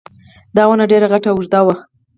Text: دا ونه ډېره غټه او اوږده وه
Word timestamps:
دا 0.55 0.63
ونه 0.67 0.85
ډېره 0.91 1.07
غټه 1.13 1.27
او 1.29 1.35
اوږده 1.37 1.59
وه 1.65 1.75